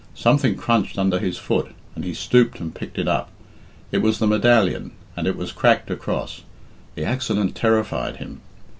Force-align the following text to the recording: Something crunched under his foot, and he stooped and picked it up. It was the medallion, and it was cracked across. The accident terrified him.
Something 0.15 0.55
crunched 0.57 0.97
under 0.97 1.19
his 1.19 1.37
foot, 1.37 1.75
and 1.93 2.03
he 2.03 2.15
stooped 2.15 2.59
and 2.59 2.73
picked 2.73 2.97
it 2.97 3.07
up. 3.07 3.29
It 3.91 3.99
was 3.99 4.17
the 4.17 4.25
medallion, 4.25 4.93
and 5.15 5.27
it 5.27 5.37
was 5.37 5.51
cracked 5.51 5.91
across. 5.91 6.41
The 6.95 7.05
accident 7.05 7.53
terrified 7.55 8.17
him. 8.17 8.41